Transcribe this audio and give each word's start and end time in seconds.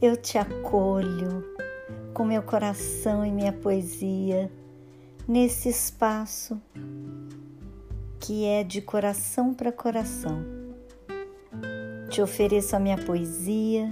eu 0.00 0.16
te 0.16 0.36
acolho 0.36 1.42
com 2.12 2.24
meu 2.24 2.42
coração 2.42 3.24
e 3.24 3.30
minha 3.30 3.52
poesia 3.52 4.50
nesse 5.26 5.70
espaço 5.70 6.60
que 8.20 8.44
é 8.44 8.62
de 8.62 8.82
coração 8.82 9.54
para 9.54 9.72
coração. 9.72 10.44
Te 12.10 12.20
ofereço 12.20 12.76
a 12.76 12.78
minha 12.78 12.98
poesia 12.98 13.88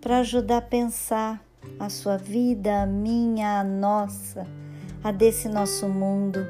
para 0.00 0.18
ajudar 0.18 0.58
a 0.58 0.62
pensar 0.62 1.44
a 1.78 1.88
sua 1.88 2.16
vida, 2.16 2.82
a 2.82 2.86
minha, 2.86 3.60
a 3.60 3.64
nossa, 3.64 4.46
a 5.02 5.10
desse 5.10 5.48
nosso 5.48 5.88
mundo 5.88 6.40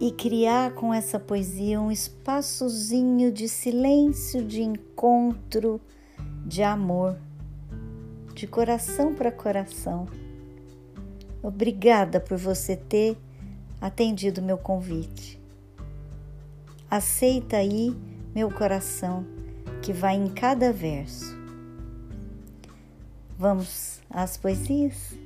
e 0.00 0.12
criar 0.12 0.74
com 0.74 0.92
essa 0.92 1.18
poesia 1.18 1.80
um 1.80 1.90
espaçozinho 1.90 3.32
de 3.32 3.48
silêncio, 3.48 4.44
de 4.44 4.62
encontro, 4.62 5.80
de 6.44 6.62
amor, 6.62 7.16
de 8.34 8.46
coração 8.46 9.14
para 9.14 9.32
coração. 9.32 10.06
Obrigada 11.42 12.20
por 12.20 12.36
você 12.36 12.76
ter 12.76 13.16
atendido 13.80 14.42
meu 14.42 14.58
convite. 14.58 15.40
Aceita 16.90 17.56
aí 17.56 17.96
meu 18.34 18.50
coração 18.50 19.26
que 19.82 19.92
vai 19.92 20.16
em 20.16 20.28
cada 20.28 20.72
verso. 20.72 21.36
Vamos 23.38 24.00
às 24.08 24.36
poesias? 24.36 25.23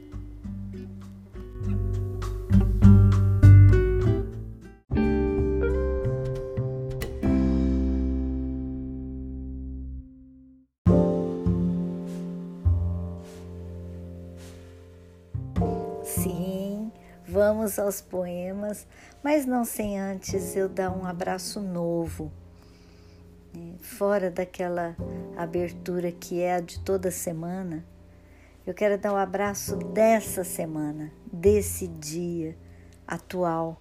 Vamos 17.28 17.78
aos 17.78 18.00
poemas, 18.00 18.86
mas 19.22 19.44
não 19.44 19.62
sem 19.62 20.00
antes 20.00 20.56
eu 20.56 20.66
dar 20.66 20.90
um 20.90 21.04
abraço 21.04 21.60
novo, 21.60 22.32
né? 23.54 23.74
fora 23.80 24.30
daquela 24.30 24.96
abertura 25.36 26.10
que 26.10 26.40
é 26.40 26.54
a 26.54 26.60
de 26.60 26.80
toda 26.80 27.10
semana. 27.10 27.84
Eu 28.66 28.72
quero 28.72 28.96
dar 28.96 29.12
um 29.12 29.16
abraço 29.16 29.76
dessa 29.76 30.42
semana, 30.42 31.12
desse 31.30 31.86
dia 31.86 32.56
atual. 33.06 33.80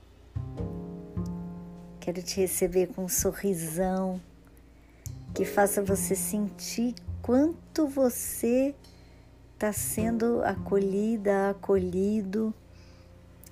Quero 2.02 2.22
te 2.22 2.42
receber 2.42 2.88
com 2.88 3.06
um 3.06 3.10
sorrisão 3.10 4.22
que 5.34 5.46
faça 5.46 5.82
você 5.82 6.16
sentir 6.16 6.96
quanto 7.22 7.88
você 7.88 8.76
está 9.54 9.72
sendo 9.72 10.42
acolhida, 10.44 11.50
acolhido 11.52 12.54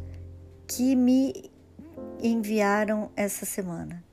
que 0.68 0.96
me 0.96 1.52
enviaram 2.20 3.12
essa 3.16 3.46
semana. 3.46 4.04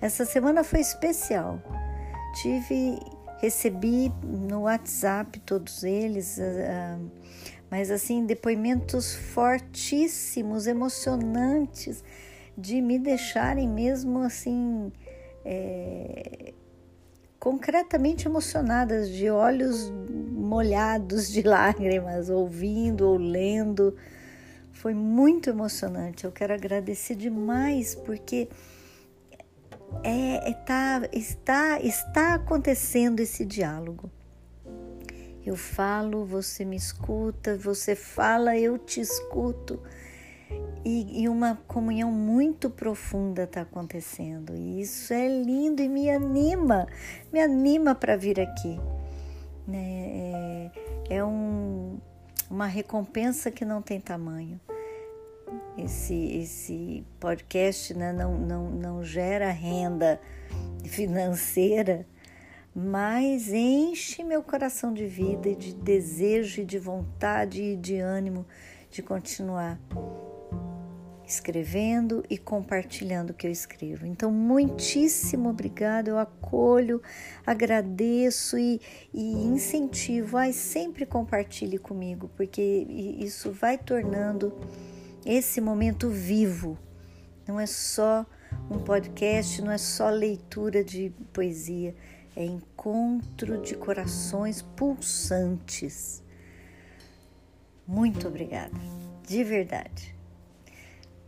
Essa 0.00 0.24
semana 0.24 0.62
foi 0.62 0.78
especial. 0.80 1.60
Tive 2.40 3.00
recebi 3.44 4.10
no 4.22 4.62
WhatsApp 4.62 5.38
todos 5.40 5.84
eles, 5.84 6.38
uh, 6.38 7.10
mas 7.74 7.90
assim, 7.90 8.24
depoimentos 8.24 9.16
fortíssimos, 9.16 10.68
emocionantes, 10.68 12.04
de 12.56 12.80
me 12.80 13.00
deixarem 13.00 13.68
mesmo 13.68 14.20
assim. 14.20 14.92
É, 15.44 16.54
concretamente 17.40 18.28
emocionadas, 18.28 19.10
de 19.10 19.28
olhos 19.28 19.90
molhados 19.90 21.28
de 21.28 21.42
lágrimas, 21.42 22.30
ouvindo 22.30 23.08
ou 23.08 23.16
lendo. 23.16 23.96
Foi 24.70 24.94
muito 24.94 25.50
emocionante. 25.50 26.24
Eu 26.24 26.30
quero 26.30 26.54
agradecer 26.54 27.16
demais 27.16 27.96
porque 27.96 28.48
é, 30.04 30.48
é, 30.48 30.54
tá, 30.54 31.08
está, 31.12 31.80
está 31.80 32.34
acontecendo 32.34 33.18
esse 33.18 33.44
diálogo. 33.44 34.08
Eu 35.44 35.56
falo, 35.56 36.24
você 36.24 36.64
me 36.64 36.76
escuta, 36.76 37.56
você 37.56 37.94
fala, 37.94 38.56
eu 38.56 38.78
te 38.78 39.00
escuto. 39.00 39.80
E, 40.84 41.22
e 41.22 41.28
uma 41.28 41.56
comunhão 41.66 42.10
muito 42.12 42.70
profunda 42.70 43.44
está 43.44 43.62
acontecendo. 43.62 44.54
E 44.54 44.80
isso 44.80 45.12
é 45.12 45.26
lindo 45.28 45.82
e 45.82 45.88
me 45.88 46.10
anima, 46.10 46.86
me 47.32 47.40
anima 47.40 47.94
para 47.94 48.16
vir 48.16 48.40
aqui. 48.40 48.78
Né? 49.66 50.70
É, 51.08 51.16
é 51.16 51.24
um, 51.24 51.98
uma 52.50 52.66
recompensa 52.66 53.50
que 53.50 53.64
não 53.64 53.82
tem 53.82 54.00
tamanho 54.00 54.60
esse, 55.76 56.14
esse 56.14 57.04
podcast 57.18 57.94
né, 57.94 58.12
não, 58.12 58.38
não, 58.38 58.70
não 58.70 59.04
gera 59.04 59.50
renda 59.50 60.20
financeira, 60.86 62.06
mas 62.74 63.52
enche 63.52 64.24
meu 64.24 64.42
coração 64.42 64.92
de 64.92 65.06
vida 65.06 65.48
e 65.48 65.54
de 65.54 65.74
desejo 65.74 66.62
e 66.62 66.64
de 66.64 66.78
vontade 66.78 67.62
e 67.62 67.76
de 67.76 67.98
ânimo 67.98 68.44
de 68.90 69.02
continuar 69.02 69.78
escrevendo 71.26 72.22
e 72.28 72.36
compartilhando 72.36 73.30
o 73.30 73.34
que 73.34 73.46
eu 73.46 73.50
escrevo. 73.50 74.06
Então, 74.06 74.30
muitíssimo 74.30 75.48
obrigado, 75.48 76.08
eu 76.08 76.18
acolho, 76.18 77.00
agradeço 77.46 78.58
e, 78.58 78.80
e 79.12 79.32
incentivo. 79.32 80.36
Ai, 80.36 80.52
sempre 80.52 81.06
compartilhe 81.06 81.78
comigo, 81.78 82.30
porque 82.36 82.60
isso 82.60 83.50
vai 83.50 83.78
tornando 83.78 84.52
esse 85.24 85.60
momento 85.60 86.08
vivo. 86.10 86.78
Não 87.46 87.58
é 87.58 87.66
só 87.66 88.26
um 88.70 88.78
podcast, 88.78 89.60
não 89.62 89.70
é 89.70 89.78
só 89.78 90.08
leitura 90.10 90.84
de 90.84 91.12
poesia, 91.32 91.94
é 92.36 92.44
encontro 92.44 93.60
de 93.62 93.76
corações 93.76 94.62
pulsantes. 94.62 96.22
Muito 97.86 98.28
obrigada, 98.28 98.74
de 99.26 99.44
verdade. 99.44 100.14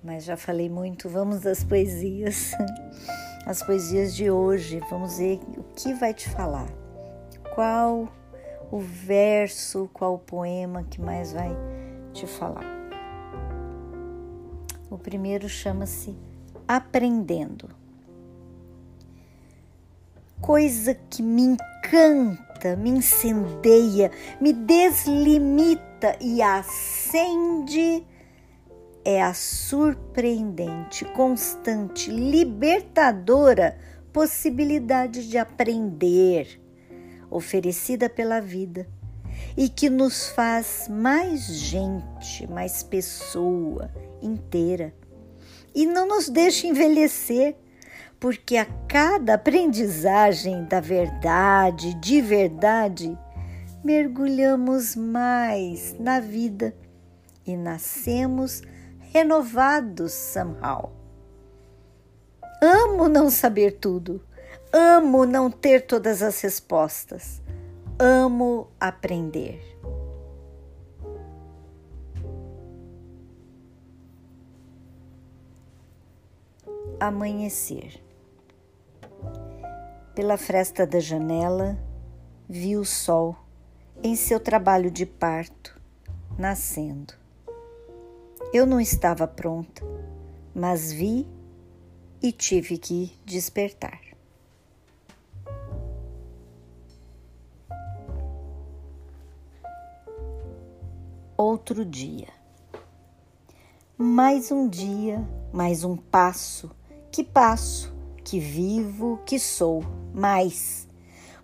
Mas 0.03 0.25
já 0.25 0.37
falei 0.37 0.69
muito, 0.69 1.08
vamos 1.08 1.47
às 1.47 1.64
poesias. 1.64 2.53
As 3.47 3.62
poesias 3.62 4.14
de 4.14 4.31
hoje, 4.31 4.81
vamos 4.91 5.19
ver 5.19 5.41
o 5.56 5.62
que 5.75 5.94
vai 5.94 6.12
te 6.12 6.29
falar. 6.29 6.69
Qual 7.55 8.08
o 8.70 8.79
verso, 8.79 9.88
qual 9.93 10.14
o 10.14 10.19
poema 10.19 10.85
que 10.85 11.00
mais 11.00 11.32
vai 11.32 11.50
te 12.12 12.26
falar. 12.26 12.64
O 14.91 14.99
primeiro 14.99 15.49
chama-se 15.49 16.17
Aprendendo. 16.67 17.69
Coisa 20.46 20.94
que 20.94 21.25
me 21.25 21.43
encanta, 21.43 22.76
me 22.76 22.90
incendeia, 22.90 24.12
me 24.40 24.52
deslimita 24.52 26.16
e 26.20 26.40
acende 26.40 28.06
é 29.04 29.20
a 29.20 29.34
surpreendente, 29.34 31.04
constante, 31.06 32.12
libertadora 32.12 33.76
possibilidade 34.12 35.28
de 35.28 35.37
aprender 35.37 36.62
oferecida 37.28 38.08
pela 38.08 38.40
vida 38.40 38.88
e 39.56 39.69
que 39.69 39.90
nos 39.90 40.28
faz 40.28 40.87
mais 40.88 41.40
gente, 41.46 42.46
mais 42.46 42.84
pessoa 42.84 43.90
inteira. 44.22 44.94
E 45.75 45.87
não 45.87 46.06
nos 46.06 46.28
deixa 46.28 46.69
envelhecer, 46.69 47.56
porque 48.19 48.57
a 48.57 48.65
cada 48.89 49.35
aprendizagem 49.35 50.65
da 50.65 50.81
verdade, 50.81 51.95
de 51.95 52.21
verdade, 52.21 53.17
mergulhamos 53.85 54.97
mais 54.97 55.95
na 55.99 56.19
vida 56.19 56.75
e 57.47 57.57
nascemos 57.57 58.63
renovados 59.13 60.13
somehow. 60.13 60.93
Amo 62.63 63.09
não 63.09 63.31
saber 63.31 63.73
tudo, 63.73 64.21
amo 64.73 65.27
não 65.27 65.51
ter 65.51 65.87
todas 65.87 66.23
as 66.23 66.41
respostas, 66.41 67.43
amo 67.99 68.69
aprender. 68.81 69.61
Amanhecer. 76.99 78.06
Pela 80.17 80.39
fresta 80.39 80.87
da 80.87 80.99
janela, 80.99 81.79
vi 82.49 82.75
o 82.75 82.87
sol 82.87 83.37
em 84.03 84.17
seu 84.17 84.41
trabalho 84.41 84.91
de 84.91 85.05
parto 85.05 85.79
nascendo. 86.39 87.13
Eu 88.51 88.65
não 88.65 88.81
estava 88.81 89.29
pronta, 89.29 89.83
mas 90.55 90.91
vi 90.91 91.29
e 92.23 92.33
tive 92.33 92.79
que 92.79 93.15
despertar. 93.27 94.01
Outro 101.37 101.85
dia. 101.85 102.29
Mais 103.99 104.51
um 104.51 104.67
dia, 104.67 105.23
mais 105.53 105.85
um 105.85 105.95
passo, 105.95 106.71
que 107.13 107.23
passo, 107.23 107.95
que 108.26 108.40
vivo, 108.40 109.20
que 109.25 109.38
sou, 109.38 109.84
mais, 110.12 110.88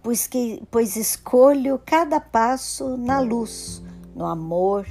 pois, 0.02 0.26
que, 0.26 0.61
pois 0.69 0.96
escolho 0.96 1.81
cada 1.87 2.19
passo 2.19 2.96
na 2.96 3.20
luz, 3.20 3.81
no 4.17 4.26
amor, 4.26 4.84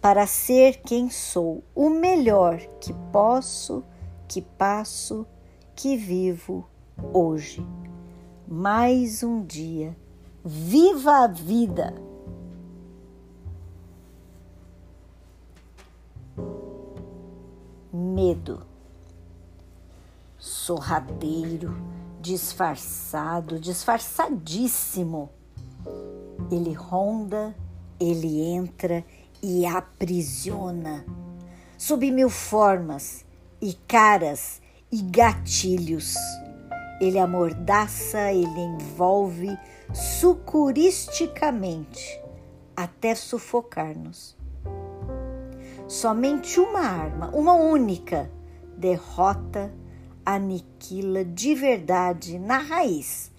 para 0.00 0.26
ser 0.26 0.82
quem 0.82 1.08
sou, 1.08 1.62
o 1.72 1.88
melhor 1.88 2.58
que 2.80 2.92
posso, 3.12 3.84
que 4.26 4.42
passo, 4.42 5.24
que 5.76 5.96
vivo 5.96 6.68
hoje. 7.12 7.64
Mais 8.48 9.22
um 9.22 9.44
dia. 9.44 9.96
Viva 10.44 11.22
a 11.22 11.26
vida! 11.28 11.94
Medo. 17.92 18.69
Sorrateiro, 20.40 21.76
disfarçado, 22.18 23.60
disfarçadíssimo. 23.60 25.28
Ele 26.50 26.72
ronda, 26.72 27.54
ele 28.00 28.40
entra 28.40 29.04
e 29.42 29.66
aprisiona 29.66 31.04
sob 31.76 32.10
mil 32.10 32.30
formas 32.30 33.26
e 33.60 33.74
caras 33.86 34.62
e 34.90 35.02
gatilhos. 35.02 36.14
Ele 37.02 37.18
amordaça, 37.18 38.32
ele 38.32 38.60
envolve 38.60 39.58
sucuristicamente 39.92 42.18
até 42.74 43.14
sufocar-nos. 43.14 44.34
Somente 45.86 46.58
uma 46.58 46.80
arma, 46.80 47.28
uma 47.28 47.52
única, 47.52 48.30
derrota, 48.74 49.70
aniquila 50.24 51.24
de 51.24 51.54
verdade 51.54 52.38
na 52.38 52.58
raiz 52.58 53.30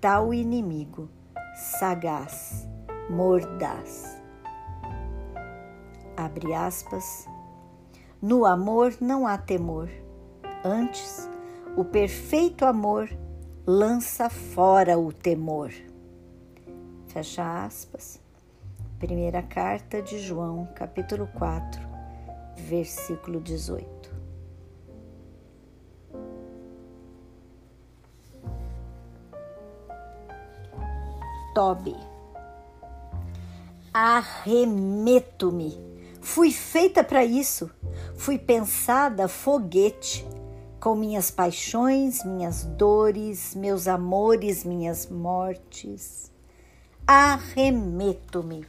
tal 0.00 0.34
inimigo 0.34 1.08
sagaz, 1.54 2.68
mordaz 3.08 4.24
abre 6.16 6.54
aspas, 6.54 7.28
no 8.20 8.44
amor 8.44 8.94
não 9.00 9.26
há 9.26 9.36
temor. 9.36 9.88
Antes, 10.64 11.28
o 11.76 11.84
perfeito 11.84 12.64
amor 12.64 13.08
lança 13.66 14.30
fora 14.30 14.98
o 14.98 15.12
temor. 15.12 15.72
Fecha 17.08 17.64
aspas. 17.64 18.20
Primeira 18.98 19.42
carta 19.42 20.00
de 20.00 20.18
João, 20.18 20.68
capítulo 20.74 21.28
4, 21.34 21.80
versículo 22.56 23.40
18. 23.40 24.03
Tobe. 31.54 31.96
Arremeto-me 33.92 35.94
Fui 36.24 36.50
feita 36.50 37.04
para 37.04 37.22
isso. 37.22 37.70
Fui 38.16 38.38
pensada 38.38 39.28
foguete, 39.28 40.26
com 40.80 40.94
minhas 40.94 41.30
paixões, 41.30 42.24
minhas 42.24 42.64
dores, 42.64 43.54
meus 43.54 43.86
amores, 43.86 44.64
minhas 44.64 45.06
mortes. 45.06 46.32
Arremeto-me, 47.06 48.66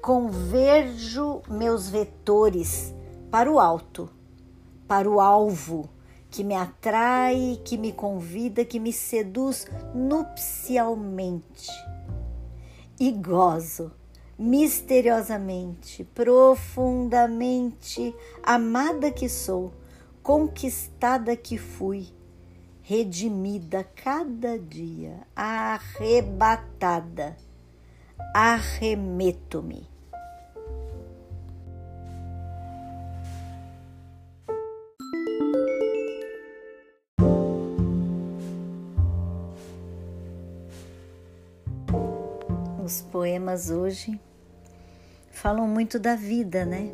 converjo 0.00 1.42
meus 1.48 1.90
vetores 1.90 2.94
para 3.30 3.52
o 3.52 3.60
alto, 3.60 4.08
para 4.88 5.08
o 5.08 5.20
alvo 5.20 5.90
que 6.30 6.42
me 6.42 6.54
atrai, 6.54 7.60
que 7.62 7.76
me 7.76 7.92
convida, 7.92 8.64
que 8.64 8.80
me 8.80 8.92
seduz 8.92 9.66
nupcialmente. 9.94 11.70
E 12.98 13.12
gozo 13.12 13.92
misteriosamente, 14.38 16.02
profundamente 16.14 18.14
amada 18.42 19.10
que 19.10 19.28
sou, 19.28 19.70
conquistada 20.22 21.36
que 21.36 21.58
fui, 21.58 22.08
redimida 22.82 23.84
cada 23.84 24.58
dia, 24.58 25.26
arrebatada, 25.36 27.36
arremeto-me. 28.34 29.95
Os 43.36 43.38
poemas 43.38 43.70
hoje 43.70 44.18
falam 45.30 45.68
muito 45.68 45.98
da 45.98 46.16
vida, 46.16 46.64
né? 46.64 46.90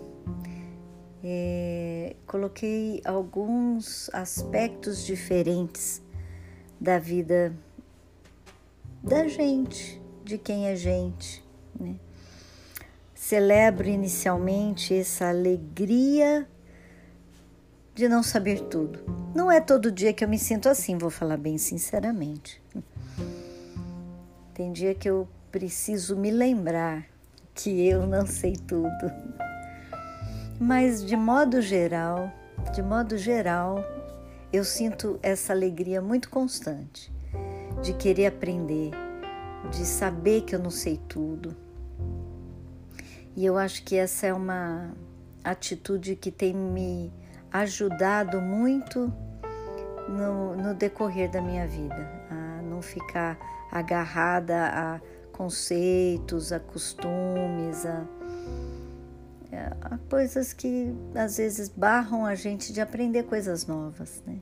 É, 1.22 2.16
coloquei 2.26 3.00
alguns 3.04 4.10
aspectos 4.12 5.06
diferentes 5.06 6.02
da 6.80 6.98
vida 6.98 7.54
da 9.04 9.28
gente, 9.28 10.02
de 10.24 10.36
quem 10.36 10.66
é 10.66 10.74
gente, 10.74 11.44
né? 11.78 11.94
Celebro 13.14 13.88
inicialmente 13.88 14.92
essa 14.92 15.28
alegria 15.28 16.48
de 17.94 18.08
não 18.08 18.20
saber 18.20 18.62
tudo. 18.62 18.98
Não 19.32 19.48
é 19.48 19.60
todo 19.60 19.92
dia 19.92 20.12
que 20.12 20.24
eu 20.24 20.28
me 20.28 20.40
sinto 20.40 20.68
assim, 20.68 20.98
vou 20.98 21.10
falar 21.10 21.36
bem 21.36 21.56
sinceramente. 21.56 22.60
Tem 24.52 24.72
dia 24.72 24.92
que 24.92 25.08
eu 25.08 25.28
preciso 25.52 26.16
me 26.16 26.30
lembrar 26.30 27.04
que 27.54 27.86
eu 27.86 28.06
não 28.06 28.26
sei 28.26 28.56
tudo. 28.56 29.12
Mas 30.58 31.04
de 31.04 31.14
modo 31.14 31.60
geral, 31.60 32.32
de 32.74 32.82
modo 32.82 33.18
geral, 33.18 33.84
eu 34.50 34.64
sinto 34.64 35.20
essa 35.22 35.52
alegria 35.52 36.00
muito 36.00 36.30
constante 36.30 37.12
de 37.82 37.92
querer 37.92 38.26
aprender, 38.26 38.92
de 39.70 39.84
saber 39.84 40.42
que 40.42 40.54
eu 40.54 40.58
não 40.58 40.70
sei 40.70 40.98
tudo. 41.06 41.54
E 43.36 43.44
eu 43.44 43.58
acho 43.58 43.82
que 43.84 43.96
essa 43.96 44.26
é 44.26 44.32
uma 44.32 44.94
atitude 45.44 46.16
que 46.16 46.30
tem 46.30 46.54
me 46.54 47.12
ajudado 47.50 48.40
muito 48.40 49.12
no, 50.08 50.56
no 50.56 50.74
decorrer 50.74 51.30
da 51.30 51.42
minha 51.42 51.66
vida, 51.66 52.10
a 52.30 52.62
não 52.62 52.80
ficar 52.80 53.38
agarrada 53.70 54.68
a 54.68 55.00
conceitos, 55.32 56.52
a 56.52 56.60
costumes, 56.60 57.84
a, 57.86 58.04
a 59.80 59.98
coisas 60.08 60.52
que 60.52 60.94
às 61.14 61.36
vezes 61.36 61.68
barram 61.68 62.24
a 62.24 62.34
gente 62.34 62.72
de 62.72 62.80
aprender 62.80 63.24
coisas 63.24 63.66
novas, 63.66 64.22
né? 64.26 64.38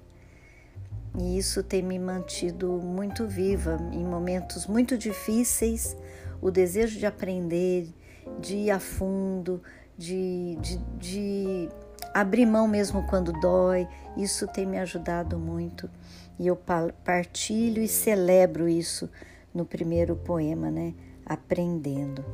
E 1.19 1.37
isso 1.39 1.63
tem 1.63 1.83
me 1.83 1.99
mantido 1.99 2.69
muito 2.69 3.27
viva 3.27 3.79
em 3.93 4.05
momentos 4.05 4.67
muito 4.67 4.97
difíceis. 4.97 5.97
O 6.41 6.51
desejo 6.51 6.99
de 6.99 7.07
aprender, 7.07 7.93
de 8.39 8.57
ir 8.57 8.71
a 8.71 8.79
fundo, 8.79 9.61
de, 9.99 10.57
de, 10.61 10.77
de 10.99 11.69
abrir 12.15 12.47
mão 12.47 12.69
mesmo 12.69 13.07
quando 13.09 13.33
dói, 13.41 13.89
isso 14.17 14.47
tem 14.47 14.65
me 14.65 14.79
ajudado 14.79 15.39
muito. 15.39 15.91
E 16.39 16.47
eu 16.47 16.57
partilho 17.05 17.83
e 17.83 17.89
celebro 17.89 18.69
isso 18.69 19.11
no 19.55 19.65
primeiro 19.65 20.17
poema, 20.17 20.71
né? 20.71 20.95
aprendendo. 21.31 22.25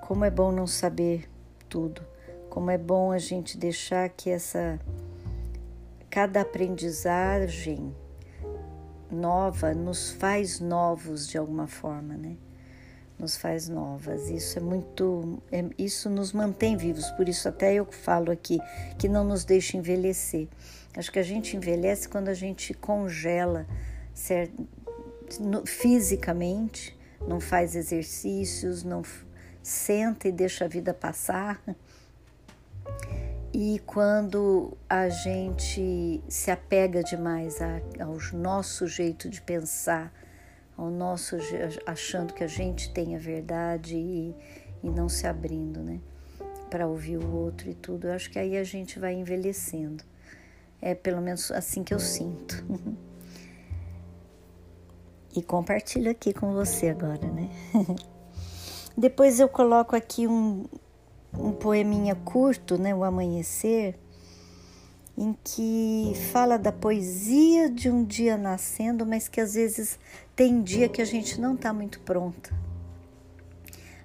Como 0.00 0.24
é 0.24 0.30
bom 0.30 0.50
não 0.50 0.66
saber 0.66 1.28
tudo, 1.68 2.02
como 2.48 2.70
é 2.70 2.78
bom 2.78 3.12
a 3.12 3.18
gente 3.18 3.58
deixar 3.58 4.08
que 4.08 4.30
essa 4.30 4.80
cada 6.08 6.40
aprendizagem 6.40 7.94
nova 9.10 9.74
nos 9.74 10.10
faz 10.10 10.58
novos 10.58 11.28
de 11.28 11.36
alguma 11.36 11.66
forma, 11.66 12.16
né? 12.16 12.36
Nos 13.18 13.36
faz 13.36 13.68
novas. 13.68 14.30
Isso 14.30 14.58
é 14.58 14.62
muito, 14.62 15.40
é, 15.52 15.62
isso 15.76 16.08
nos 16.08 16.32
mantém 16.32 16.78
vivos. 16.78 17.10
Por 17.10 17.28
isso 17.28 17.46
até 17.46 17.74
eu 17.74 17.84
falo 17.84 18.32
aqui 18.32 18.58
que 18.98 19.06
não 19.06 19.22
nos 19.22 19.44
deixa 19.44 19.76
envelhecer. 19.76 20.48
Acho 20.96 21.12
que 21.12 21.18
a 21.18 21.22
gente 21.22 21.56
envelhece 21.56 22.08
quando 22.08 22.28
a 22.28 22.34
gente 22.34 22.72
congela 22.72 23.66
fisicamente, 25.66 26.98
não 27.26 27.40
faz 27.40 27.76
exercícios, 27.76 28.82
não 28.82 29.02
senta 29.62 30.28
e 30.28 30.32
deixa 30.32 30.64
a 30.64 30.68
vida 30.68 30.94
passar. 30.94 31.62
E 33.52 33.80
quando 33.84 34.76
a 34.88 35.08
gente 35.08 36.22
se 36.28 36.50
apega 36.50 37.02
demais 37.02 37.58
ao 37.60 38.16
nosso 38.32 38.86
jeito 38.86 39.28
de 39.28 39.42
pensar, 39.42 40.12
ao 40.76 40.88
nosso 40.88 41.36
achando 41.84 42.32
que 42.32 42.44
a 42.44 42.46
gente 42.46 42.92
tem 42.92 43.16
a 43.16 43.18
verdade 43.18 43.96
e, 43.96 44.34
e 44.82 44.88
não 44.88 45.08
se 45.08 45.26
abrindo, 45.26 45.80
né, 45.80 46.00
para 46.70 46.86
ouvir 46.86 47.18
o 47.18 47.34
outro 47.34 47.68
e 47.68 47.74
tudo, 47.74 48.06
eu 48.06 48.12
acho 48.12 48.30
que 48.30 48.38
aí 48.38 48.56
a 48.56 48.64
gente 48.64 48.98
vai 48.98 49.14
envelhecendo. 49.14 50.04
É 50.80 50.94
pelo 50.94 51.20
menos 51.20 51.50
assim 51.50 51.82
que 51.82 51.92
eu 51.92 51.98
sinto. 51.98 52.64
e 55.34 55.42
compartilho 55.42 56.10
aqui 56.10 56.32
com 56.32 56.52
você 56.52 56.88
agora, 56.88 57.26
né? 57.30 57.48
Depois 58.96 59.40
eu 59.40 59.48
coloco 59.48 59.94
aqui 59.94 60.26
um, 60.26 60.64
um 61.38 61.52
poeminha 61.52 62.14
curto, 62.14 62.76
né, 62.76 62.94
O 62.94 63.04
Amanhecer, 63.04 63.98
em 65.16 65.36
que 65.44 66.12
fala 66.32 66.58
da 66.58 66.72
poesia 66.72 67.70
de 67.70 67.88
um 67.88 68.04
dia 68.04 68.36
nascendo, 68.36 69.06
mas 69.06 69.28
que 69.28 69.40
às 69.40 69.54
vezes 69.54 69.98
tem 70.34 70.62
dia 70.62 70.88
que 70.88 71.00
a 71.00 71.04
gente 71.04 71.40
não 71.40 71.54
está 71.54 71.72
muito 71.72 72.00
pronta. 72.00 72.50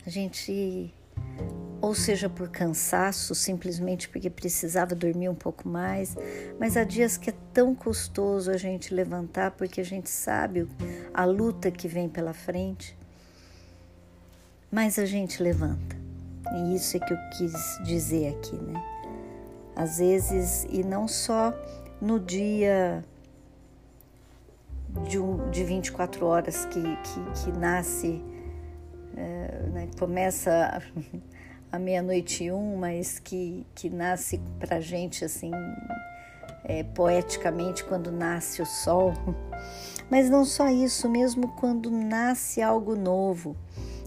A 0.05 0.09
gente, 0.09 0.93
ou 1.81 1.93
seja 1.93 2.29
por 2.29 2.49
cansaço, 2.49 3.35
simplesmente 3.35 4.09
porque 4.09 4.29
precisava 4.29 4.95
dormir 4.95 5.29
um 5.29 5.35
pouco 5.35 5.67
mais, 5.67 6.15
mas 6.59 6.77
há 6.77 6.83
dias 6.83 7.17
que 7.17 7.29
é 7.29 7.33
tão 7.53 7.75
custoso 7.75 8.49
a 8.51 8.57
gente 8.57 8.93
levantar 8.93 9.51
porque 9.51 9.81
a 9.81 9.85
gente 9.85 10.09
sabe 10.09 10.67
a 11.13 11.25
luta 11.25 11.69
que 11.69 11.87
vem 11.87 12.09
pela 12.09 12.33
frente, 12.33 12.97
mas 14.71 14.97
a 14.97 15.05
gente 15.05 15.41
levanta. 15.41 15.95
E 16.53 16.75
isso 16.75 16.97
é 16.97 16.99
que 16.99 17.13
eu 17.13 17.17
quis 17.37 17.53
dizer 17.83 18.35
aqui, 18.35 18.55
né? 18.55 18.83
Às 19.75 19.97
vezes, 19.97 20.65
e 20.69 20.83
não 20.83 21.07
só 21.07 21.53
no 21.99 22.19
dia 22.19 23.03
de, 25.07 25.19
um, 25.19 25.49
de 25.49 25.63
24 25.63 26.25
horas 26.25 26.65
que, 26.65 26.81
que, 26.81 27.43
que 27.43 27.51
nasce, 27.59 28.23
é, 29.17 29.63
né? 29.73 29.89
começa 29.99 30.81
meia-noite 31.79 32.45
e 32.45 32.51
um, 32.51 32.77
mas 32.77 33.19
que, 33.19 33.65
que 33.75 33.89
nasce 33.89 34.39
pra 34.59 34.79
gente 34.79 35.23
assim, 35.23 35.51
é, 36.63 36.83
poeticamente, 36.83 37.83
quando 37.83 38.11
nasce 38.11 38.61
o 38.61 38.65
sol. 38.65 39.13
Mas 40.09 40.29
não 40.29 40.45
só 40.45 40.69
isso, 40.69 41.09
mesmo 41.09 41.47
quando 41.55 41.89
nasce 41.89 42.61
algo 42.61 42.95
novo. 42.95 43.55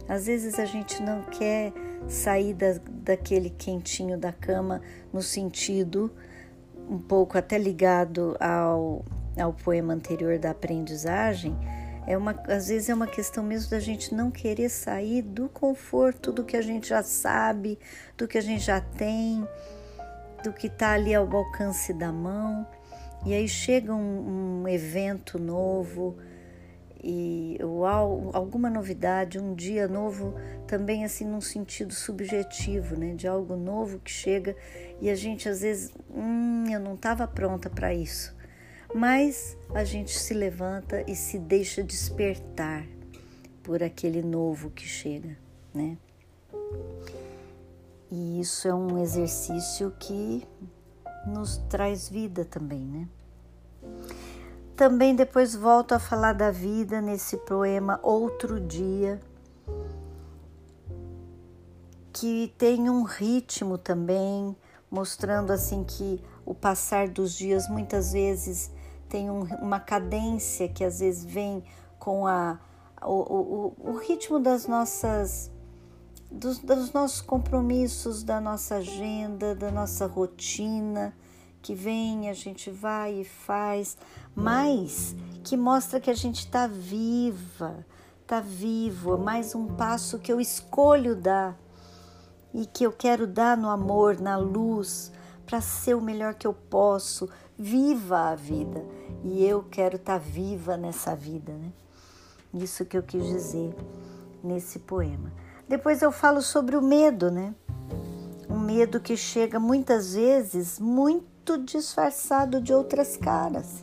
Às 0.08 0.26
vezes 0.26 0.56
a 0.58 0.64
gente 0.64 1.02
não 1.02 1.22
quer 1.24 1.72
sair 2.06 2.54
da, 2.54 2.78
daquele 2.88 3.50
quentinho 3.50 4.16
da 4.16 4.32
cama 4.32 4.80
no 5.12 5.20
sentido 5.20 6.12
um 6.88 6.98
pouco 6.98 7.36
até 7.36 7.58
ligado 7.58 8.36
ao, 8.40 9.04
ao 9.38 9.52
poema 9.52 9.92
anterior 9.92 10.38
da 10.38 10.50
aprendizagem, 10.50 11.54
é 12.08 12.16
uma, 12.16 12.30
às 12.48 12.68
vezes 12.68 12.88
é 12.88 12.94
uma 12.94 13.06
questão 13.06 13.44
mesmo 13.44 13.70
da 13.70 13.78
gente 13.78 14.14
não 14.14 14.30
querer 14.30 14.70
sair 14.70 15.20
do 15.20 15.46
conforto 15.46 16.32
do 16.32 16.42
que 16.42 16.56
a 16.56 16.62
gente 16.62 16.88
já 16.88 17.02
sabe, 17.02 17.78
do 18.16 18.26
que 18.26 18.38
a 18.38 18.40
gente 18.40 18.64
já 18.64 18.80
tem, 18.80 19.46
do 20.42 20.50
que 20.50 20.68
está 20.68 20.92
ali 20.92 21.14
ao 21.14 21.30
alcance 21.30 21.92
da 21.92 22.10
mão. 22.10 22.66
E 23.26 23.34
aí 23.34 23.46
chega 23.46 23.92
um, 23.92 24.62
um 24.62 24.68
evento 24.68 25.38
novo, 25.38 26.16
e 27.04 27.58
ou 27.62 27.84
alguma 27.84 28.70
novidade, 28.70 29.38
um 29.38 29.54
dia 29.54 29.86
novo, 29.86 30.34
também 30.66 31.04
assim 31.04 31.26
num 31.26 31.42
sentido 31.42 31.92
subjetivo, 31.92 32.98
né, 32.98 33.12
de 33.14 33.28
algo 33.28 33.54
novo 33.54 33.98
que 33.98 34.10
chega 34.10 34.56
e 34.98 35.10
a 35.10 35.14
gente 35.14 35.46
às 35.46 35.60
vezes, 35.60 35.92
hum, 36.10 36.64
eu 36.72 36.80
não 36.80 36.94
estava 36.94 37.28
pronta 37.28 37.68
para 37.68 37.92
isso. 37.92 38.37
Mas 38.94 39.56
a 39.74 39.84
gente 39.84 40.18
se 40.18 40.32
levanta 40.32 41.04
e 41.10 41.14
se 41.14 41.38
deixa 41.38 41.82
despertar 41.82 42.86
por 43.62 43.82
aquele 43.82 44.22
novo 44.22 44.70
que 44.70 44.84
chega, 44.84 45.36
né? 45.74 45.98
E 48.10 48.40
isso 48.40 48.66
é 48.66 48.74
um 48.74 49.02
exercício 49.02 49.92
que 49.98 50.46
nos 51.26 51.58
traz 51.68 52.08
vida 52.08 52.44
também, 52.44 52.80
né? 52.80 53.08
Também 54.74 55.14
depois 55.14 55.54
volto 55.54 55.92
a 55.92 55.98
falar 55.98 56.32
da 56.32 56.50
vida 56.50 57.02
nesse 57.02 57.36
poema 57.36 58.00
Outro 58.02 58.58
Dia, 58.58 59.20
que 62.12 62.54
tem 62.56 62.88
um 62.88 63.02
ritmo 63.02 63.76
também, 63.76 64.56
mostrando 64.90 65.52
assim 65.52 65.84
que 65.84 66.22
o 66.46 66.54
passar 66.54 67.08
dos 67.08 67.36
dias 67.36 67.68
muitas 67.68 68.12
vezes 68.12 68.70
tem 69.08 69.30
um, 69.30 69.44
uma 69.62 69.80
cadência 69.80 70.68
que 70.68 70.84
às 70.84 71.00
vezes 71.00 71.24
vem 71.24 71.64
com 71.98 72.26
a, 72.26 72.58
o, 73.02 73.12
o, 73.12 73.92
o 73.92 73.96
ritmo 73.96 74.38
das 74.38 74.66
nossas 74.66 75.50
dos, 76.30 76.58
dos 76.58 76.92
nossos 76.92 77.20
compromissos, 77.20 78.22
da 78.22 78.40
nossa 78.40 78.76
agenda, 78.76 79.54
da 79.54 79.70
nossa 79.70 80.06
rotina 80.06 81.14
que 81.60 81.74
vem, 81.74 82.28
a 82.30 82.32
gente 82.32 82.70
vai 82.70 83.20
e 83.20 83.24
faz, 83.24 83.96
mas 84.34 85.14
que 85.42 85.56
mostra 85.56 86.00
que 86.00 86.10
a 86.10 86.14
gente 86.14 86.40
está 86.40 86.66
viva, 86.66 87.84
está 88.22 88.40
vivo, 88.40 89.18
mais 89.18 89.54
um 89.54 89.66
passo 89.66 90.18
que 90.18 90.32
eu 90.32 90.40
escolho 90.40 91.16
dar 91.16 91.58
e 92.54 92.64
que 92.64 92.84
eu 92.84 92.92
quero 92.92 93.26
dar 93.26 93.56
no 93.56 93.68
amor, 93.68 94.20
na 94.20 94.36
luz, 94.36 95.12
para 95.44 95.60
ser 95.60 95.94
o 95.94 96.00
melhor 96.00 96.34
que 96.34 96.46
eu 96.46 96.54
posso, 96.54 97.28
viva 97.58 98.30
a 98.30 98.34
vida. 98.34 98.84
E 99.24 99.44
eu 99.44 99.62
quero 99.64 99.96
estar 99.96 100.14
tá 100.14 100.18
viva 100.18 100.76
nessa 100.76 101.14
vida, 101.14 101.52
né? 101.52 101.72
Isso 102.54 102.84
que 102.84 102.96
eu 102.96 103.02
quis 103.02 103.26
dizer 103.26 103.74
nesse 104.42 104.78
poema. 104.78 105.32
Depois 105.68 106.00
eu 106.00 106.12
falo 106.12 106.40
sobre 106.40 106.76
o 106.76 106.82
medo, 106.82 107.30
né? 107.30 107.54
Um 108.48 108.58
medo 108.58 109.00
que 109.00 109.16
chega 109.16 109.58
muitas 109.58 110.14
vezes 110.14 110.78
muito 110.78 111.38
muito 111.48 111.64
disfarçado 111.64 112.60
de 112.60 112.74
outras 112.74 113.16
caras. 113.16 113.82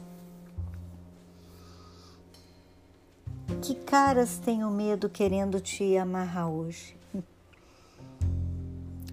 Que 3.61 3.73
caras 3.73 4.37
tem 4.37 4.63
o 4.63 4.69
medo 4.69 5.09
querendo 5.09 5.59
te 5.59 5.97
amarrar 5.97 6.47
hoje? 6.47 6.95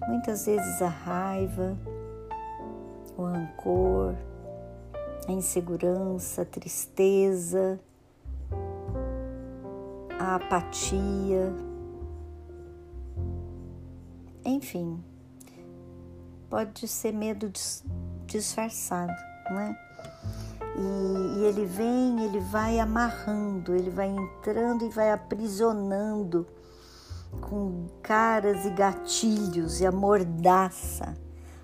Muitas 0.07 0.45
vezes 0.45 0.83
a 0.83 0.88
raiva, 0.88 1.78
o 3.16 3.23
rancor, 3.23 4.14
a 5.29 5.33
insegurança, 5.33 6.43
a 6.43 6.45
tristeza, 6.45 7.81
a 10.19 10.37
apatia, 10.37 11.52
enfim, 14.45 15.02
pode 16.50 16.88
ser 16.88 17.12
medo 17.12 17.50
disfarçado, 18.26 19.12
não 19.50 19.61
é? 19.61 19.79
E, 20.76 21.38
e, 21.38 21.45
ele 21.45 21.67
vem, 21.67 22.25
ele 22.25 22.41
vai 22.41 22.79
amarrando, 22.79 23.75
ele 23.75 23.91
vai 23.91 24.09
entrando 24.09 24.87
e 24.87 24.88
vai 24.88 25.12
aprisionando 25.12 26.47
com 27.41 27.87
caras 28.02 28.64
e 28.64 28.71
gatilhos 28.71 29.81
e 29.81 29.87
amordaça, 29.87 31.14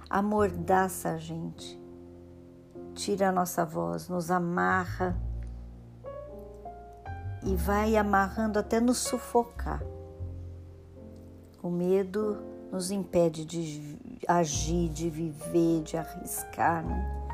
amordaça 0.08 1.10
a 1.10 1.16
gente, 1.16 1.80
tira 2.98 3.28
a 3.28 3.32
nossa 3.32 3.64
voz, 3.64 4.08
nos 4.08 4.28
amarra 4.28 5.16
e 7.44 7.54
vai 7.54 7.96
amarrando 7.96 8.58
até 8.58 8.80
nos 8.80 8.98
sufocar. 8.98 9.80
O 11.62 11.70
medo 11.70 12.42
nos 12.72 12.90
impede 12.90 13.44
de 13.44 13.96
agir, 14.26 14.88
de 14.88 15.08
viver, 15.08 15.84
de 15.84 15.96
arriscar. 15.96 16.84
Né? 16.84 17.28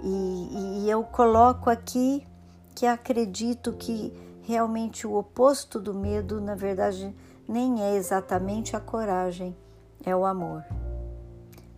E, 0.00 0.84
e 0.84 0.90
eu 0.90 1.02
coloco 1.02 1.68
aqui 1.68 2.24
que 2.72 2.86
acredito 2.86 3.72
que 3.72 4.12
realmente 4.42 5.08
o 5.08 5.14
oposto 5.16 5.80
do 5.80 5.92
medo, 5.92 6.40
na 6.40 6.54
verdade, 6.54 7.12
nem 7.48 7.82
é 7.82 7.96
exatamente 7.96 8.76
a 8.76 8.80
coragem, 8.80 9.56
é 10.04 10.14
o 10.14 10.24
amor. 10.24 10.64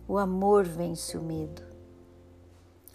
O 0.07 0.19
amor 0.19 0.65
vence 0.65 1.17
o 1.17 1.23
medo. 1.23 1.72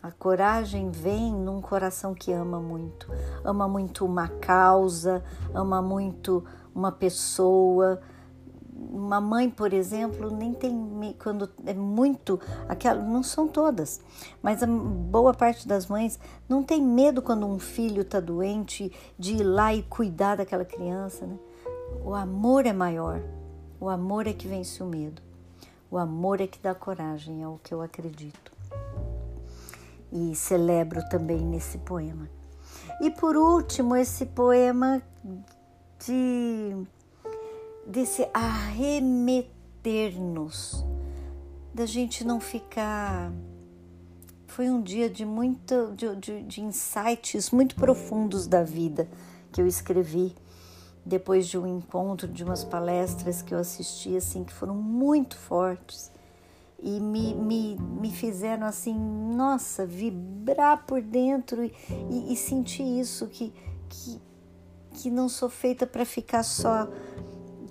A 0.00 0.12
coragem 0.12 0.90
vem 0.90 1.33
num 1.33 1.61
coração 1.61 2.14
que 2.14 2.33
ama 2.33 2.61
muito, 2.61 3.11
ama 3.45 3.67
muito 3.67 4.07
uma 4.07 4.28
causa, 4.28 5.25
ama 5.52 5.83
muito 5.83 6.45
uma 6.73 6.93
pessoa. 6.93 8.00
Uma 8.73 9.21
mãe, 9.21 9.50
por 9.50 9.73
exemplo, 9.73 10.31
nem 10.31 10.55
tem 10.55 11.17
quando 11.21 11.50
é 11.67 11.75
muito, 11.75 12.40
aquela, 12.69 13.02
não 13.02 13.25
são 13.25 13.49
todas, 13.49 14.00
mas 14.40 14.62
a 14.62 14.69
boa 14.69 15.35
parte 15.35 15.67
das 15.67 15.88
mães 15.88 16.17
não 16.49 16.62
tem 16.62 16.81
medo 16.81 17.21
quando 17.21 17.45
um 17.45 17.59
filho 17.59 18.02
está 18.02 18.21
doente 18.21 18.93
de 19.19 19.35
ir 19.35 19.43
lá 19.43 19.75
e 19.75 19.83
cuidar 19.83 20.37
daquela 20.37 20.64
criança, 20.64 21.26
né? 21.26 21.37
O 22.05 22.14
amor 22.14 22.67
é 22.67 22.73
maior. 22.73 23.21
O 23.81 23.88
amor 23.88 24.28
é 24.28 24.33
que 24.33 24.47
vence 24.47 24.81
o 24.81 24.87
medo. 24.87 25.21
O 25.90 25.99
amor 25.99 26.40
é 26.40 26.47
que 26.47 26.59
dá 26.59 26.75
coragem, 26.75 27.43
é 27.43 27.49
o 27.49 27.59
que 27.62 27.75
eu 27.75 27.83
acredito. 27.83 28.57
E 30.10 30.34
celebro 30.34 31.06
também 31.08 31.40
nesse 31.40 31.78
poema. 31.78 32.28
E 33.00 33.10
por 33.10 33.36
último, 33.36 33.94
esse 33.94 34.26
poema 34.26 35.00
de 36.04 36.74
desse 37.86 38.28
arremeter-nos, 38.34 40.84
da 41.72 41.86
gente 41.86 42.24
não 42.24 42.40
ficar. 42.40 43.32
Foi 44.46 44.68
um 44.68 44.82
dia 44.82 45.08
de 45.08 45.24
muito 45.24 45.94
de, 45.94 46.16
de, 46.16 46.42
de 46.42 46.60
insights 46.60 47.50
muito 47.50 47.74
profundos 47.76 48.46
da 48.46 48.62
vida 48.62 49.08
que 49.52 49.62
eu 49.62 49.66
escrevi 49.66 50.36
depois 51.04 51.46
de 51.46 51.56
um 51.56 51.66
encontro, 51.66 52.28
de 52.28 52.44
umas 52.44 52.64
palestras 52.64 53.40
que 53.40 53.54
eu 53.54 53.58
assisti, 53.58 54.14
assim, 54.16 54.44
que 54.44 54.52
foram 54.52 54.74
muito 54.74 55.38
fortes 55.38 56.10
e 56.80 57.00
me, 57.00 57.35
me, 57.35 57.76
me 57.76 58.11
fizeram 58.11 58.66
assim, 58.66 58.94
nossa, 58.94 59.85
vibrar 59.85 60.87
por 60.87 61.02
dentro 61.02 61.64
e, 61.64 61.73
e, 62.11 62.32
e 62.32 62.37
sentir 62.37 63.00
isso, 63.00 63.26
que, 63.26 63.52
que, 63.88 64.20
que 64.92 65.11
não 65.11 65.28
sou 65.28 65.49
feita 65.49 65.87
para 65.87 66.04
ficar 66.04 66.42
só 66.42 66.88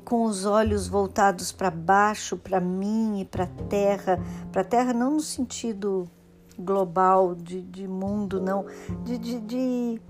com 0.04 0.24
os 0.24 0.46
olhos 0.46 0.88
voltados 0.88 1.52
para 1.52 1.70
baixo, 1.70 2.38
para 2.38 2.62
mim 2.62 3.22
e 3.22 3.26
para 3.26 3.44
a 3.44 3.48
terra, 3.68 4.20
para 4.52 4.62
a 4.62 4.66
terra 4.66 4.94
não 4.94 5.12
no 5.12 5.20
sentido 5.20 6.10
global 6.58 7.36
de, 7.36 7.62
de 7.62 7.88
mundo, 7.88 8.42
não, 8.42 8.66
de, 9.04 9.18
de, 9.18 9.40
de, 9.42 10.02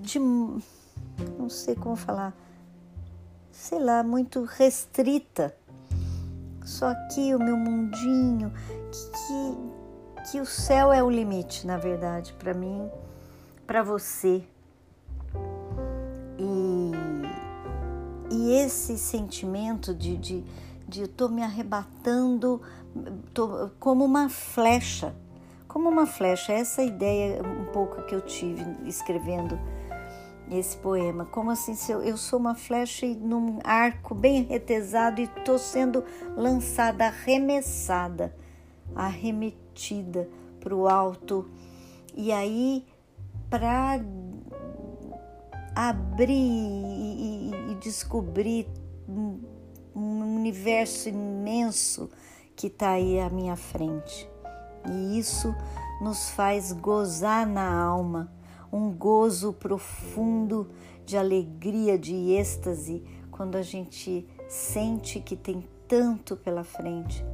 de 0.00 0.18
não 0.18 1.48
sei 1.48 1.74
como 1.74 1.96
falar, 1.96 2.36
sei 3.50 3.78
lá, 3.78 4.02
muito 4.02 4.42
restrita. 4.44 5.56
Só 6.66 6.88
aqui 6.88 7.32
o 7.32 7.38
meu 7.38 7.56
mundinho, 7.56 8.52
que, 8.90 9.10
que, 10.24 10.32
que 10.32 10.40
o 10.40 10.44
céu 10.44 10.92
é 10.92 11.00
o 11.00 11.08
limite, 11.08 11.64
na 11.64 11.76
verdade, 11.76 12.32
para 12.32 12.52
mim, 12.52 12.90
para 13.64 13.84
você. 13.84 14.42
E, 16.36 16.90
e 18.32 18.52
esse 18.54 18.98
sentimento 18.98 19.94
de, 19.94 20.16
de, 20.16 20.44
de 20.88 21.02
eu 21.02 21.08
tô 21.08 21.28
me 21.28 21.40
arrebatando 21.40 22.60
tô, 23.32 23.70
como 23.78 24.04
uma 24.04 24.28
flecha, 24.28 25.14
como 25.68 25.88
uma 25.88 26.04
flecha, 26.04 26.52
essa 26.52 26.82
ideia 26.82 27.42
um 27.44 27.66
pouco 27.66 28.02
que 28.02 28.14
eu 28.14 28.20
tive 28.20 28.64
escrevendo 28.84 29.56
esse 30.50 30.76
poema. 30.76 31.24
Como 31.24 31.50
assim, 31.50 31.74
se 31.74 31.90
eu, 31.90 32.02
eu 32.02 32.16
sou 32.16 32.38
uma 32.38 32.54
flecha 32.54 33.06
num 33.06 33.58
arco 33.64 34.14
bem 34.14 34.42
retesado 34.42 35.20
e 35.20 35.24
estou 35.24 35.58
sendo 35.58 36.04
lançada, 36.36 37.06
arremessada, 37.06 38.34
arremetida 38.94 40.28
para 40.60 40.74
o 40.74 40.88
alto. 40.88 41.48
E 42.14 42.32
aí, 42.32 42.86
para 43.50 44.00
abrir 45.74 46.32
e, 46.32 47.50
e, 47.50 47.72
e 47.72 47.74
descobrir 47.76 48.66
um, 49.08 49.40
um 49.94 50.36
universo 50.36 51.08
imenso 51.08 52.10
que 52.54 52.68
está 52.68 52.90
aí 52.90 53.20
à 53.20 53.28
minha 53.28 53.56
frente. 53.56 54.28
E 54.88 55.18
isso 55.18 55.54
nos 56.00 56.30
faz 56.30 56.72
gozar 56.72 57.46
na 57.46 57.68
alma 57.68 58.30
um 58.76 58.92
gozo 58.92 59.54
profundo 59.54 60.68
de 61.04 61.16
alegria, 61.16 61.98
de 61.98 62.32
êxtase, 62.32 63.02
quando 63.30 63.56
a 63.56 63.62
gente 63.62 64.28
sente 64.48 65.18
que 65.20 65.34
tem 65.34 65.66
tanto 65.88 66.36
pela 66.36 66.62
frente. 66.62 67.24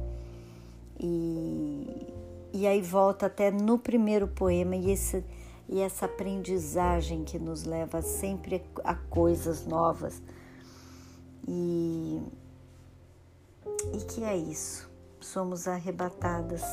E, 0.99 2.07
e 2.53 2.65
aí 2.65 2.81
volta 2.81 3.25
até 3.25 3.51
no 3.51 3.77
primeiro 3.77 4.27
poema 4.27 4.75
e, 4.75 4.91
esse, 4.91 5.23
e 5.67 5.81
essa 5.81 6.05
aprendizagem 6.05 7.23
que 7.23 7.37
nos 7.37 7.65
leva 7.65 8.01
sempre 8.01 8.63
a 8.83 8.95
coisas 8.95 9.65
novas. 9.65 10.21
E, 11.45 12.21
e 13.93 13.97
que 14.05 14.23
é 14.23 14.37
isso, 14.37 14.89
somos 15.19 15.67
arrebatadas 15.67 16.63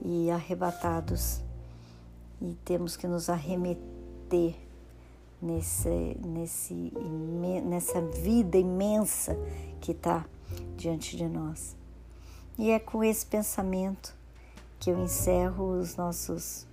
e 0.00 0.30
arrebatados 0.30 1.42
e 2.42 2.54
temos 2.64 2.96
que 2.96 3.06
nos 3.06 3.30
arremeter 3.30 4.56
nesse, 5.40 6.16
nesse, 6.26 6.92
nessa 7.64 8.00
vida 8.00 8.58
imensa 8.58 9.36
que 9.80 9.92
está 9.92 10.26
diante 10.76 11.16
de 11.16 11.28
nós. 11.28 11.76
E 12.58 12.70
é 12.70 12.80
com 12.80 13.04
esse 13.04 13.24
pensamento 13.24 14.14
que 14.80 14.90
eu 14.90 14.98
encerro 14.98 15.78
os 15.78 15.96
nossos 15.96 16.66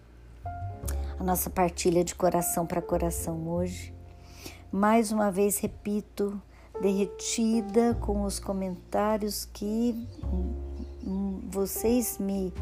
a 1.19 1.23
nossa 1.23 1.49
partilha 1.49 2.03
de 2.03 2.15
coração 2.15 2.65
para 2.65 2.81
coração 2.81 3.47
hoje. 3.49 3.93
Mais 4.71 5.11
uma 5.11 5.29
vez 5.29 5.59
repito, 5.59 6.41
derretida 6.81 7.93
com 7.95 8.23
os 8.23 8.39
comentários 8.39 9.45
que 9.45 10.07
vocês 11.49 12.17
me 12.17 12.53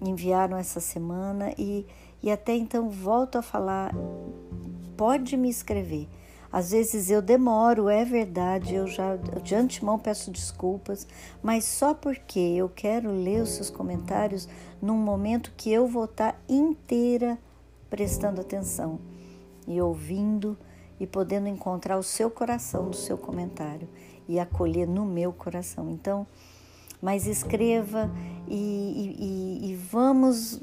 enviaram 0.00 0.56
essa 0.56 0.80
semana 0.80 1.52
e 1.58 1.86
e 2.24 2.30
até 2.30 2.56
então 2.56 2.88
volto 2.88 3.36
a 3.36 3.42
falar, 3.42 3.94
pode 4.96 5.36
me 5.36 5.50
escrever. 5.50 6.08
Às 6.50 6.70
vezes 6.70 7.10
eu 7.10 7.20
demoro, 7.20 7.90
é 7.90 8.02
verdade, 8.02 8.74
eu 8.74 8.86
já 8.86 9.16
de 9.16 9.54
antemão 9.54 9.98
peço 9.98 10.30
desculpas, 10.30 11.06
mas 11.42 11.66
só 11.66 11.92
porque 11.92 12.38
eu 12.38 12.70
quero 12.70 13.10
ler 13.10 13.42
os 13.42 13.50
seus 13.50 13.68
comentários 13.68 14.48
num 14.80 14.96
momento 14.96 15.52
que 15.54 15.70
eu 15.70 15.86
vou 15.86 16.06
estar 16.06 16.40
inteira 16.48 17.36
prestando 17.90 18.40
atenção 18.40 18.98
e 19.68 19.78
ouvindo 19.82 20.56
e 20.98 21.06
podendo 21.06 21.46
encontrar 21.46 21.98
o 21.98 22.02
seu 22.02 22.30
coração 22.30 22.84
no 22.84 22.94
seu 22.94 23.18
comentário 23.18 23.86
e 24.26 24.40
acolher 24.40 24.88
no 24.88 25.04
meu 25.04 25.30
coração. 25.30 25.90
Então, 25.90 26.26
mas 27.02 27.26
escreva 27.26 28.10
e, 28.48 29.60
e, 29.60 29.70
e 29.72 29.76
vamos 29.76 30.62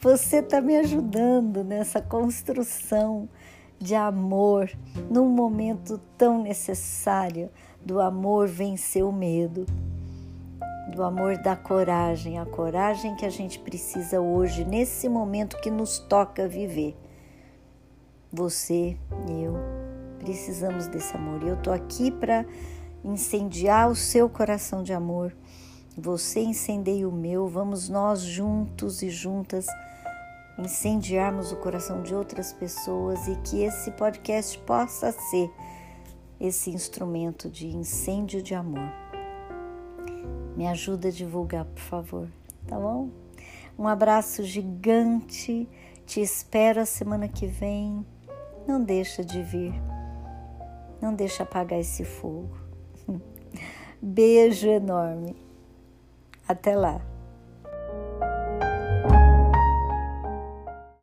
você 0.00 0.38
está 0.38 0.60
me 0.60 0.76
ajudando 0.76 1.62
nessa 1.62 2.00
construção 2.00 3.28
de 3.78 3.94
amor 3.94 4.70
num 5.10 5.28
momento 5.28 6.00
tão 6.16 6.42
necessário 6.42 7.50
do 7.84 8.00
amor 8.00 8.48
vencer 8.48 9.04
o 9.04 9.12
medo, 9.12 9.66
do 10.94 11.02
amor 11.02 11.36
da 11.36 11.54
coragem, 11.54 12.38
a 12.38 12.46
coragem 12.46 13.14
que 13.14 13.26
a 13.26 13.30
gente 13.30 13.58
precisa 13.58 14.20
hoje, 14.20 14.64
nesse 14.64 15.06
momento 15.06 15.60
que 15.60 15.70
nos 15.70 15.98
toca 15.98 16.48
viver. 16.48 16.96
Você 18.32 18.96
e 19.28 19.42
eu 19.42 19.54
precisamos 20.18 20.86
desse 20.86 21.14
amor. 21.14 21.42
Eu 21.42 21.54
estou 21.54 21.72
aqui 21.72 22.10
para 22.10 22.46
incendiar 23.04 23.90
o 23.90 23.94
seu 23.94 24.30
coração 24.30 24.82
de 24.82 24.94
amor 24.94 25.36
você 25.96 26.40
incendeia 26.40 27.08
o 27.08 27.12
meu, 27.12 27.46
vamos 27.48 27.88
nós 27.88 28.20
juntos 28.20 29.02
e 29.02 29.10
juntas 29.10 29.66
incendiarmos 30.58 31.52
o 31.52 31.56
coração 31.56 32.02
de 32.02 32.14
outras 32.14 32.52
pessoas 32.52 33.26
e 33.26 33.36
que 33.36 33.62
esse 33.62 33.90
podcast 33.92 34.58
possa 34.60 35.12
ser 35.12 35.50
esse 36.40 36.70
instrumento 36.70 37.48
de 37.48 37.68
incêndio 37.68 38.42
de 38.42 38.54
amor. 38.54 38.92
Me 40.56 40.66
ajuda 40.66 41.08
a 41.08 41.12
divulgar, 41.12 41.64
por 41.64 41.82
favor, 41.82 42.28
tá 42.66 42.78
bom? 42.78 43.10
Um 43.78 43.88
abraço 43.88 44.44
gigante. 44.44 45.68
Te 46.06 46.20
espero 46.20 46.80
a 46.80 46.86
semana 46.86 47.28
que 47.28 47.46
vem. 47.46 48.06
Não 48.66 48.82
deixa 48.82 49.24
de 49.24 49.42
vir. 49.42 49.74
Não 51.00 51.12
deixa 51.14 51.42
apagar 51.42 51.80
esse 51.80 52.04
fogo. 52.04 52.56
Beijo 54.00 54.68
enorme. 54.68 55.43
Até 56.46 56.76
lá! 56.76 57.13